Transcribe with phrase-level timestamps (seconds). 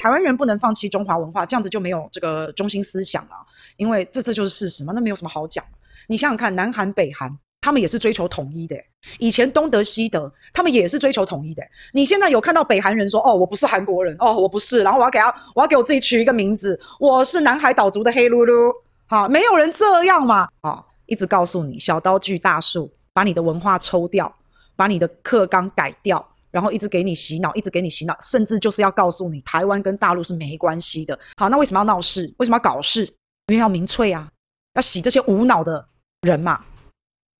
[0.00, 3.32] 台湾人不能放弃中华文化，这样子就没有这个中心思想了，
[3.76, 5.62] 因为这这就是事实嘛，那没有什么好讲。
[6.06, 7.30] 你想想看，南韩、北韩，
[7.60, 8.74] 他们也是追求统一的。
[9.18, 11.62] 以前东德、西德，他们也是追求统一的。
[11.92, 18.72] 你现在有看到北韩人说：“哦，我不是韩国人，哦，我不是。”然后我要给他，我要给我自己取一个名字，我是南海岛族的黑噜噜。
[19.06, 20.48] 好，没有人这样嘛？
[20.62, 24.34] 啊，一直告诉你，小刀锯大树，把你的文化抽掉，
[24.74, 26.26] 把你的课纲改掉。
[26.50, 31.18] 然后一直给你洗脑，一直给你洗脑，甚至就是要告诉你，台湾跟大陆是没关系的。
[31.36, 32.32] 好，那为什么要闹事？
[32.38, 33.04] 为什么要搞事？
[33.46, 34.30] 因为要民粹啊，
[34.74, 35.88] 要洗这些无脑的
[36.22, 36.64] 人嘛。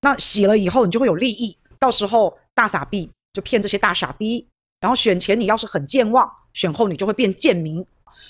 [0.03, 1.57] 那洗了以后，你就会有利益。
[1.79, 4.47] 到时候大傻逼就骗这些大傻逼。
[4.81, 7.85] 然后选前你要是很健忘，选后你就会变贱民。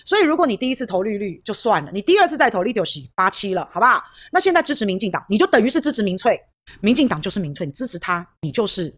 [0.05, 4.03] 所以如果你第一次投绿绿就算了，你第二次再投你就洗八七了，好不好？
[4.33, 6.41] 那现在支持民进党，你就等于是支持民粹。
[6.81, 8.95] 民进党就是民粹，你支持他，你就是。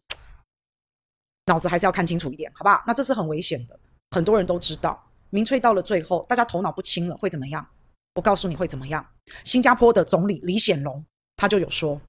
[1.46, 2.82] 脑子还是要看清楚一点，好不好？
[2.87, 3.78] 那这是很危险的，
[4.10, 7.66] 很多人都知道，民粹到了最后，大家头脑不清了，会怎么样？
[8.14, 9.05] 我告诉你会怎么样。
[9.44, 11.05] 新加坡的总理李显龙
[11.36, 12.00] 他就有说，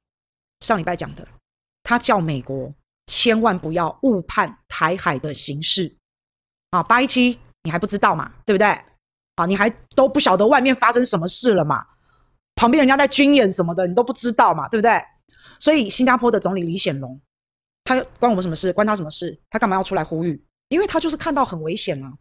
[0.59, 1.27] 上礼拜讲的，
[1.81, 2.71] 他叫美国
[3.07, 5.95] 千万不要误判台海的形势
[6.71, 8.67] 啊，八一七你还不知道嘛，对不对？
[9.35, 11.83] 啊，你还都不晓得外面发生什么事了嘛？
[12.55, 15.01] 旁边人家在军演什么的，你都不知道嘛，对不对？
[15.59, 17.19] 所以新加坡的总理李显龙。
[17.83, 18.71] 他关我们什么事？
[18.71, 19.37] 关他什么事？
[19.49, 20.41] 他干嘛要出来呼吁？
[20.69, 22.11] 因为他就是看到很危险啊，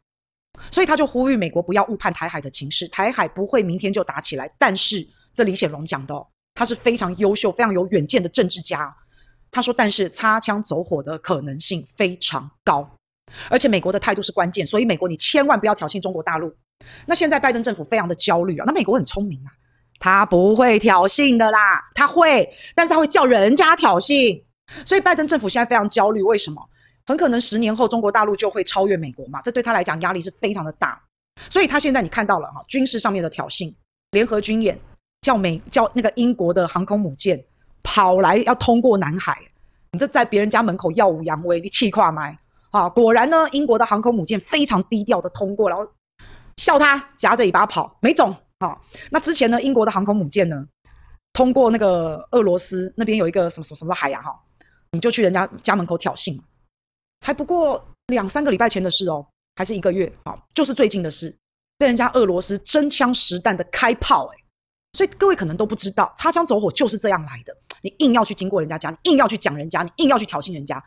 [0.71, 2.89] 所以他就呼吁美国不要误判台海的情势。
[2.89, 8.95] 台海不会明天就打起来，但是这李显龙讲的哦，他是非常优秀、非常有远见的政治家。
[9.51, 12.89] 他说，但是擦枪走火的可能性非常高，
[13.49, 16.55] 而且美国的态度是关键，所以美国你千万不要挑衅中国大陆。
[17.07, 19.53] 那现在拜登政府非常的焦虑啊，那美国很聪明啊，
[20.01, 24.43] 他不会挑衅的啦，他会，但是他会叫人家挑衅。
[24.85, 26.63] 所以拜登政府现在非常焦虑，为什么？
[27.05, 31.01] 很可能十年后中国大陆就会超越美国嘛，这对他来讲压力是非常的大。
[31.49, 33.75] 所以他现在你看到了哈，军事上面的挑衅，
[34.13, 34.79] 联合军演，
[35.23, 37.43] 叫美叫那个英国的航空母舰
[37.83, 39.37] 跑来要通过南海，
[39.91, 42.39] 你这在别人家门口耀武扬威，你气跨麦
[42.71, 42.89] 啊！
[42.89, 45.85] 果然呢，英国的航空母舰非常低调的通过，然后
[46.59, 48.79] 笑他夹着尾巴跑，没种啊！
[49.11, 50.65] 那之前呢，英国的航空母舰呢，
[51.33, 54.39] 通过那个俄罗斯那边有一个什么什么什么海洋哈。
[54.93, 56.39] 你就去人家家门口挑衅，
[57.21, 59.27] 才不过两三个礼拜前的事哦，
[59.57, 61.35] 还是一个月啊，就是最近的事，
[61.77, 64.37] 被人家俄罗斯真枪实弹的开炮哎，
[64.93, 67.57] 所以各位可能都不知道，擦枪走火就是这样来的。
[67.83, 70.83] 你硬要去经过人家家，你硬要去讲人家，你硬要去挑衅人家，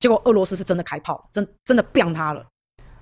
[0.00, 2.46] 结果俄罗斯是真的开炮，真真的变他了。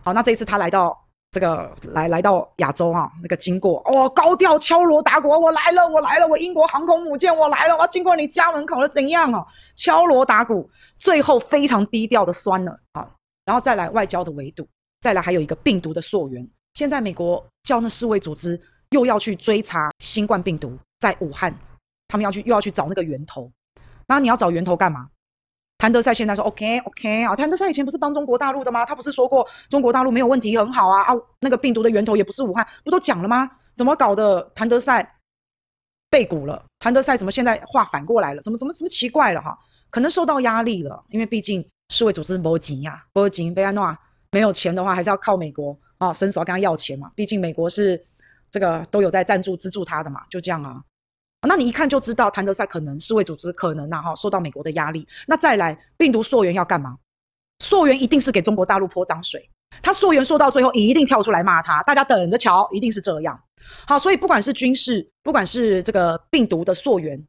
[0.02, 1.09] 好，那这一次他来到。
[1.32, 9.46] 这个来来到亚洲哈、那个经过哦，高调敲锣打鼓，我来了，我来了，我英国航空母舰我来了，我要经过你家门口了，怎样哦？
[9.76, 13.08] 敲锣打鼓，最后非常低调的酸了啊，
[13.44, 14.66] 然后再来外交的围堵，
[15.00, 16.48] 再来还有一个病毒的溯源。
[16.74, 21.54] 现在美国叫那世卫组织又要去追查新冠病毒在武汉，
[22.08, 23.48] 他们要去又要去找那个源头，
[24.08, 25.08] 那你要找源头干嘛？
[25.80, 28.84] 谭德赛现在说 OK OK 啊，谭德赛以前不是帮中国大陆的吗？
[28.84, 33.50] 他不是说过中国大陆没有问题，很好啊啊，那个病毒的源头也不是武汉，不都讲了吗？
[33.74, 34.42] 怎么搞的？
[34.54, 35.16] 谭德赛
[36.10, 36.62] 背骨了？
[36.80, 38.42] 谭德赛怎么现在话反过来了？
[38.42, 39.58] 怎么怎么怎么奇怪了哈？
[39.88, 43.96] 可能受到压力了，因为毕竟世卫组织没钱呀，没钱，贝安诺
[44.32, 47.10] 没有钱的话，还是要靠美国啊，伸手跟他要钱嘛。
[47.14, 47.98] 毕竟美国是
[48.50, 50.82] 这个都有在赞助资助他的嘛，就这样啊。
[51.48, 55.06] 那你一看就知道，谭德塞可能世卫组织可能呐哈受到美国的压力。
[55.26, 56.96] 那再来，病毒溯源要干嘛？
[57.60, 59.48] 溯源一定是给中国大陆泼脏水。
[59.82, 61.82] 他溯源溯到最后，一定跳出来骂他。
[61.84, 63.40] 大家等着瞧，一定是这样。
[63.86, 67.22] 好，所以不管是军事，不管是这个病毒的溯源，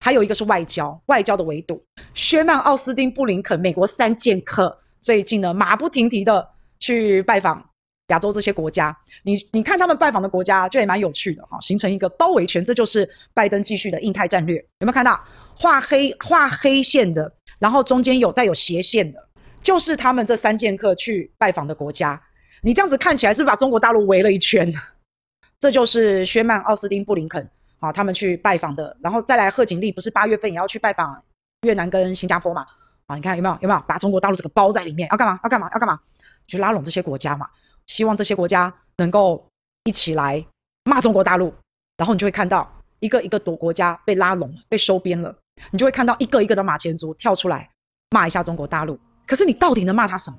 [0.00, 1.82] 还有一个是外交，外交的围堵。
[2.12, 7.69] 薛曼、奥斯汀、布林肯，美国三剑客最近呢马不停蹄的去拜访。
[8.10, 14.56] 亚洲这些国家，你你看他们拜访的国家，就也蛮有趣的哈，形成一个包围圈，这就是拜登继续的印太战略。
[14.80, 15.18] 有没有看到
[15.54, 19.28] 画黑画黑线的，然后中间有带有斜线的，
[19.62, 22.20] 就是他们这三剑客去拜访的国家。
[22.62, 24.72] 你这样子看起来是不是把中国大陆围了一圈？
[25.58, 27.48] 这就是薛曼、奥斯汀、布林肯
[27.78, 28.96] 啊，他们去拜访的。
[29.00, 31.22] 然后再来，贺锦丽不是八月份也要去拜访
[31.62, 32.66] 越南跟新加坡嘛？
[33.06, 35.08] 啊，你看有没有有没有把中国大陆这个包在里面？
[35.10, 35.38] 要干嘛？
[35.44, 35.68] 要干嘛？
[35.72, 35.98] 要干嘛？
[36.46, 37.46] 去拉拢这些国家嘛？
[37.90, 39.44] 希望这些国家能够
[39.82, 40.46] 一起来
[40.84, 41.52] 骂中国大陆，
[41.96, 45.36] 然后你就会看到一个一个多国家被拉拢了，被收编了，
[45.72, 47.68] 你就会看到一个一个的马前卒跳出来
[48.10, 48.96] 骂一下中国大陆。
[49.26, 50.38] 可是你到底能骂他什么？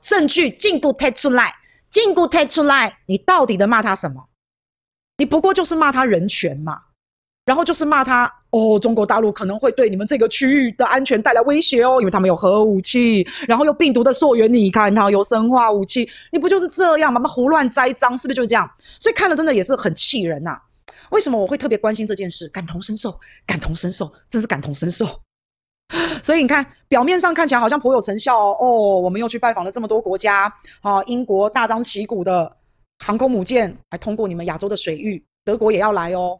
[0.00, 1.54] 证据、进度贴出来，
[1.88, 4.28] 进度贴出来，你到底能骂他什么？
[5.18, 6.82] 你不过就是骂他人权嘛，
[7.44, 17.20] 然后就是骂他哦，中国大陆可能会对你们这个区域的安全带来威胁哦，因为他们有核武器，然后有病毒的溯源，你看它有生化武器，你不就是这样吗？
[17.28, 18.70] 胡乱栽赃，是不是就是这样？
[18.98, 20.62] 所以看了真的也是很气人呐、啊。
[21.10, 22.48] 为什么我会特别关心这件事？
[22.48, 25.06] 感同身受，感同身受，真是感同身受。
[26.22, 28.56] 所以你看，表面上看起来好像颇有成效哦。
[28.60, 28.68] 哦，
[29.00, 32.50] 我们又去拜访了这么多国家啊，英国大张旗鼓的
[33.04, 36.38] 航空母舰还通过你们亚洲的水域，德国也要来哦。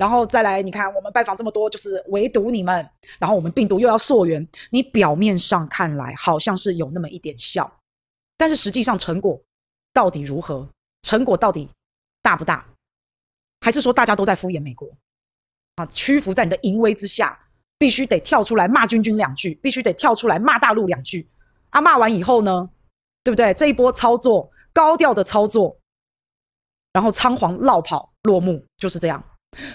[0.00, 2.88] 然后再来，你看我们拜访这么多，就是唯独你们，
[3.18, 7.70] 然后我们病毒又要溯源，你表面上看来好像是有那么一点效，
[8.38, 9.38] 但是实际上成果
[9.92, 10.66] 到底如何？
[11.02, 11.68] 成果到底
[12.22, 12.66] 大不大？
[13.60, 14.88] 还是说大家都在敷衍美国？
[15.74, 17.38] 啊，屈服在你的淫威之下，
[17.76, 21.28] 必须得跳出来骂君君两句，必须得跳出来骂大陆两句。
[21.68, 22.70] 啊，骂完以后呢，
[23.22, 23.52] 对不对？
[23.52, 25.78] 这一波操作，高调的操作，
[26.94, 29.22] 然后仓皇落跑落幕，就是这样。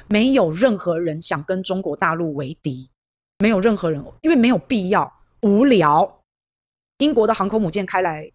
[0.07, 2.89] 没有任何人想跟中国大陆为敌，
[3.39, 5.11] 没有任何人，因为没有必要，
[5.41, 6.21] 无聊。
[6.99, 8.31] 英国的航空母舰开来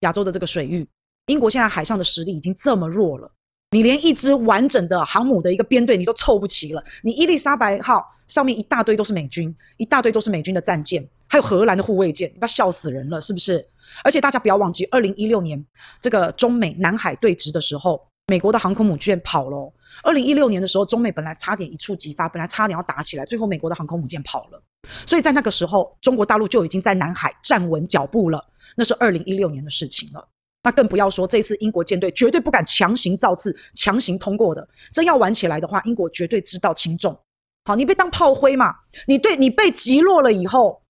[0.00, 0.88] 亚洲的这个水域，
[1.26, 3.30] 英国现在海上的实力已经这么弱了，
[3.70, 6.82] 你连一支完整的航母的一个编队你都凑不齐了。
[7.02, 13.62] 你伊丽莎白号上面一大堆都是美军，一大堆都是美军的战舰，还有荷兰的护卫舰，你不要笑死人了，是不是？
[14.02, 15.62] 而且大家不要忘记，二零一六年
[16.00, 19.72] 这个中美南海对峙的时候，美国的航空母舰跑了。
[20.02, 24.60] 二零一六年的时候，中美本来差点一触即发，本来差点要打起来，最后美国的航空母舰跑了。
[25.06, 28.44] 所以在那个时候，中国大陆就已经在南海站稳脚步了。
[28.76, 30.28] 那是二零一六年的事情了。
[30.64, 34.68] 那更不要说这次英国舰队绝对不敢强行造次、强行通过的。
[34.92, 37.16] 真要玩起来的话，英国绝对知道轻重。
[37.64, 38.74] 好，你被当炮灰嘛？
[39.06, 40.82] 你对你被击落了以后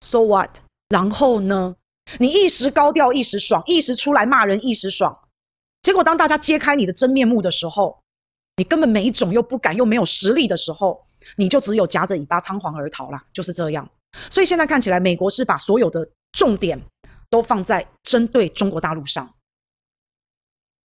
[0.00, 0.58] ，so what？
[0.88, 1.74] 然后呢？
[2.18, 5.18] 你一时高调，一时爽，一时出来骂人，一时爽。
[5.84, 8.00] 结果当大家揭开你的真面目的时候，
[8.56, 13.86] 你根本没种，又不敢，又没有实力的时候，你就只有夹着尾巴仓皇而逃啦，就是这样。
[14.30, 16.80] 所以现在看起来，美国是把所有的重点
[17.28, 19.30] 都放在针对中国大陆上。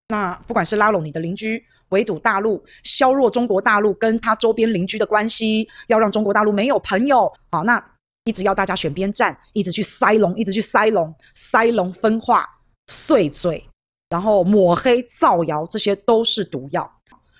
[0.09, 7.31] 那不管是拉拢你的邻居，围堵大陆，削弱中国大陆跟他周边邻居的关系，要让中国大陆没有朋友。
[7.51, 7.81] 好，那
[8.25, 12.45] 一直要大家选边站，一直去塞龙，一直去塞龙，塞龙分化、
[12.87, 13.65] 碎嘴，
[14.09, 16.91] 然后抹黑、造谣，这些都是毒药。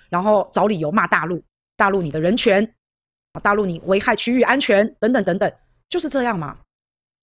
[0.08, 1.42] 然后找理由骂大陆，
[1.76, 2.74] 大陆你的人权，
[3.32, 5.52] 啊，大陆你危害区域安全等等等等，
[5.88, 6.58] 就是这样嘛。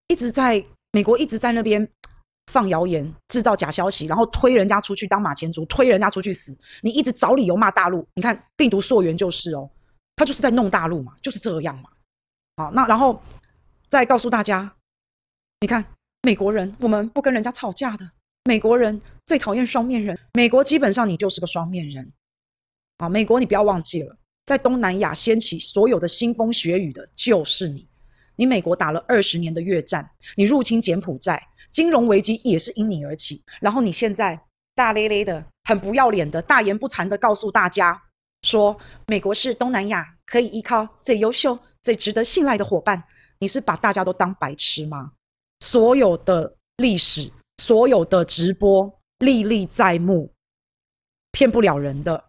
[0.07, 0.63] 一直在
[0.93, 1.85] 美国一直在那边
[2.49, 6.57] 放谣言，制造假消息，然后推人家出去当马前卒，推人家出去死。
[6.81, 9.69] 你一直找理由骂大陆，你看病毒溯源就是哦，
[10.15, 11.89] 他就是在弄大陆嘛，就是这样嘛。
[12.55, 13.21] 好，那然后
[13.89, 14.73] 再告诉大家，
[15.59, 15.83] 你看
[16.21, 18.09] 美国人，我们不跟人家吵架的，
[18.45, 22.11] 美国人最讨厌双面人，美国基本上你就是个双面人。
[22.97, 27.87] 啊，美国，你不要忘记了，在东南亚掀起所有的腥风血雨的就是你。
[28.37, 33.43] 你美国打了二十年的越战，你入侵柬埔寨，金融危机也是因你而起。
[33.59, 34.39] 然后你现在
[34.73, 38.01] 大咧咧的、很不要脸的、大言不惭的告诉大家，
[38.43, 38.77] 说
[39.07, 43.03] 美国是东南亚可以依靠最优秀、最值得信赖的伙伴。
[43.39, 45.11] 你是把大家都当白痴吗？
[45.59, 50.31] 所有的历史，所有的直播历历在目，
[51.31, 52.25] 骗不了人的。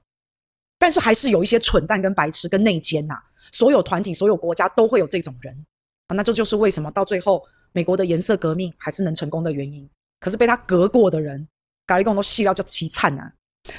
[0.78, 3.14] 但是还是有一些蠢蛋跟白痴跟内奸呐，
[3.52, 5.66] 所有团体、所有国家都会有这种人
[6.06, 9.88] 啊，那这就是为什么到最后美国的颜色革命还是能成功的原因。
[10.20, 11.46] 可是被他革过的人，
[11.86, 13.32] 咖喱贡都细料叫凄惨呐。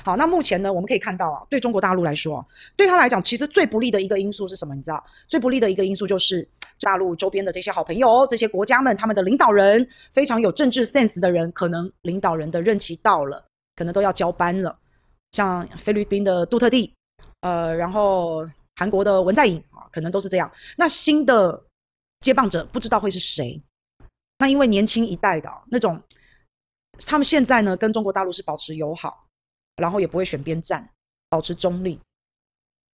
[0.04, 2.46] 好，那目前呢，我们可以看到啊，对中国大陆来说，
[2.76, 4.76] 对他来讲，其实最不利的一个因素是什么？
[4.76, 6.48] 你知道，最不利的一个因素就是
[6.82, 13.46] 大陆周边的这些好朋友、这些国家们，他们的领导人非常有政治 sense 的人，可能领导人的任期到了，
[13.76, 14.78] 可能都要交班了。
[15.32, 16.94] 像菲律宾的杜特地，
[17.42, 18.44] 呃，然后
[18.76, 20.52] 韩国的文在寅啊，可能都是这样。
[20.78, 21.64] 那新的
[22.22, 23.62] 接棒者不知道会是谁。
[24.40, 26.02] 那因为年轻一代的那种，
[27.06, 29.28] 他们现在呢跟中国大陆是保持友好，
[29.76, 30.90] 然后也不会选边站，
[31.30, 32.00] 保持中立，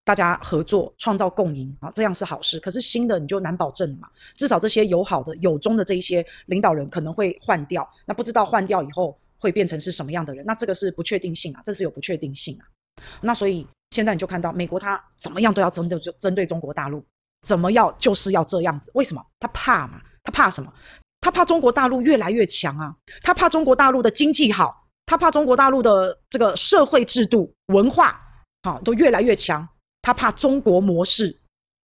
[0.06, 2.58] 大家合作创造共赢啊，这样是好事。
[2.62, 4.08] 可是新的你就难保证了嘛，
[4.38, 7.86] 至少这些友好的、友中的这一些领导人可能会换掉。
[8.06, 9.18] 那不知道换掉以后。
[9.38, 10.44] 会变成是什么样的人？
[10.44, 12.66] 那这个是不确定性啊，这是有不确定性啊。
[13.22, 17.06] 那所以现在你就看到美国他怎么样都要针对就针对中国大陆，
[17.46, 18.90] 怎么样就是要这样子。
[18.96, 19.24] 为什么？
[19.40, 20.02] 他怕嘛？
[20.24, 20.74] 他怕什么？
[21.22, 22.96] 他怕中国大陆越来越强啊！
[23.22, 28.20] 他怕中国大陆的经济好，他怕中国大陆的这个社会制度、文化
[28.64, 29.68] 好都越来越强。
[30.06, 31.36] 他怕中国模式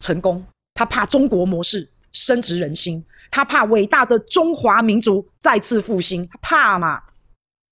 [0.00, 7.03] 成功，他怕中国模式深植人心，他怕伟大的中华民族再次复兴，他怕嘛？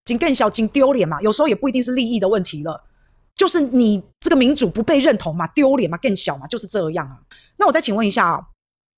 [0.06, 1.20] 仅更小，仅丢脸嘛？
[1.20, 2.82] 有时候也不一定是利益的问题了，
[3.34, 7.20] 就是你这个民主不被认同嘛，丢脸嘛，更小嘛，就是这样啊。
[7.58, 8.40] 那我再请问一下啊，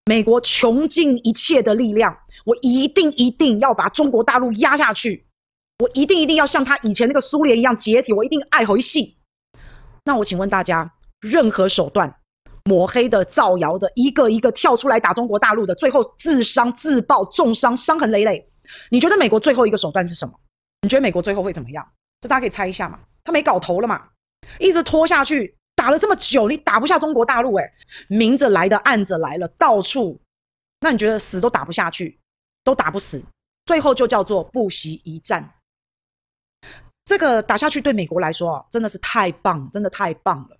[0.04, 5.26] 美国穷尽一切的力量，我一定一定要把中国大陆压下去，
[5.80, 9.16] 我一定一定要像他以前那个苏联一样解体，我一定爱回戏。
[10.04, 12.14] 那我请问大家，任何手段
[12.64, 18.50] 抹黑的、造谣的，一个一个跳出来打中国大陆的，最后自伤、自爆、重伤、伤痕累累，
[18.90, 20.32] 你觉得美国最后一个手段是什么？
[20.82, 21.86] 你觉得美国最后会怎么样？
[22.20, 22.98] 这大家可以猜一下嘛。
[23.22, 24.08] 他没搞头了嘛，
[24.58, 27.70] 一直拖下去，打了这么久，你打不下中国大陆，哎，
[28.08, 30.18] 明着来的，暗着来了，到处，
[30.80, 32.18] 那你觉得死都打不下去，
[32.64, 33.22] 都打不死，
[33.66, 35.52] 最后就叫做不惜一战。
[37.04, 40.56] 这个打下去对美国来说啊，真的是太棒，真的太棒了。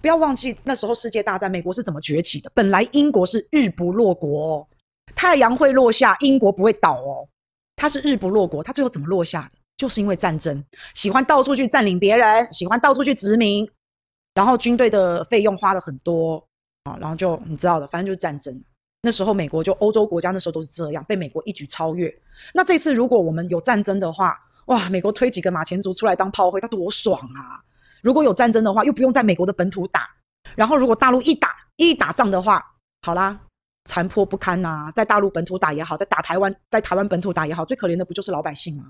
[0.00, 2.50] 不要忘记那时候世界大战，美国是怎么崛起的？
[2.54, 4.66] 本来英国是日不落国哦，
[5.14, 7.28] 太阳会落下，英国不会倒哦，
[7.76, 9.58] 它是日不落国，它最后怎么落下的？
[9.76, 10.62] 就是因为战争，
[10.94, 13.68] 喜欢到处去占领别人，喜欢到处去殖民，
[14.34, 16.36] 然后军队的费用花了很多
[16.84, 18.62] 啊，然后就你知道的，反正就是战争。
[19.02, 22.14] 那时候美国就欧洲国家那时候都是这样，被美国一举超越。
[22.52, 27.58] 那这次如果我们有战争的话，哇，美国推几个马前卒出来当炮灰，他多爽啊！
[28.02, 30.08] 如果有战争的话，又不用在美国的本土打，
[30.56, 32.64] 然后如果大陆一打一打仗的话，
[33.02, 33.38] 好啦，
[33.84, 38.84] 残破不堪呐、在大陆本土打也好，在打台湾，在台湾本土打也好，最可怜的不就是老百姓吗？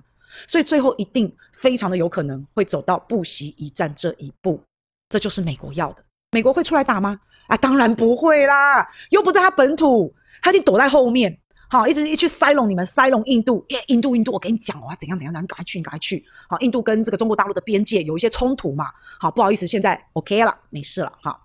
[0.47, 4.63] 所以最后一定非常的有可能会走到不惜一战这一步，
[5.09, 6.05] 这就是美国要的。
[6.31, 7.19] 美国会出来打吗？
[7.49, 11.40] 啊，当然不会啦，又不在他本土，他已经躲在后面，
[11.71, 18.87] 好，一直一去塞拢你们，塞拢印度，耶，印度，印度，我跟你讲哦，怎样怎样，你赶快去，你赶快去，好，印度跟这个中国大陆的边界有一些冲突嘛，
[19.21, 21.41] 好，不好意思，现在 OK 了，没事了，哈。